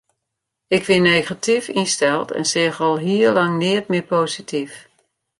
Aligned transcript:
Ik 0.75 0.83
wie 0.87 0.99
negatyf 1.09 1.65
ynsteld 1.81 2.29
en 2.37 2.45
seach 2.51 2.79
al 2.87 2.97
hiel 3.05 3.33
lang 3.37 3.53
neat 3.61 3.85
mear 3.91 4.07
posityf. 4.11 4.73